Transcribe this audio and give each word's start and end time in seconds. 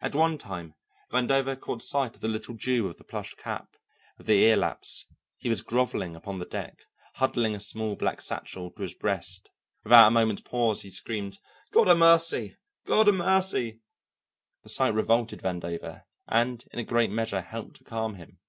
At 0.00 0.16
one 0.16 0.38
time 0.38 0.74
Vandover 1.12 1.54
caught 1.54 1.84
sight 1.84 2.16
of 2.16 2.20
the 2.20 2.26
little 2.26 2.56
Jew 2.56 2.88
of 2.88 2.96
the 2.96 3.04
plush 3.04 3.34
cap 3.34 3.76
with 4.18 4.26
the 4.26 4.42
ear 4.42 4.56
laps; 4.56 5.04
he 5.36 5.48
was 5.48 5.60
grovelling 5.60 6.16
upon 6.16 6.40
the 6.40 6.44
deck, 6.44 6.86
huddling 7.14 7.54
a 7.54 7.60
small 7.60 7.94
black 7.94 8.20
satchel 8.20 8.72
to 8.72 8.82
his 8.82 8.94
breast; 8.94 9.50
without 9.84 10.08
a 10.08 10.10
moment's 10.10 10.42
pause 10.42 10.82
he 10.82 10.90
screamed, 10.90 11.38
"God 11.70 11.86
'a' 11.86 11.94
mercy! 11.94 12.56
God 12.86 13.06
'a' 13.06 13.12
mercy!" 13.12 13.78
The 14.64 14.68
sight 14.68 14.94
revolted 14.94 15.42
Vandover 15.42 16.06
and 16.26 16.64
in 16.72 16.80
a 16.80 16.84
great 16.84 17.10
measure 17.12 17.42
helped 17.42 17.76
to 17.76 17.84
calm 17.84 18.16
him. 18.16 18.40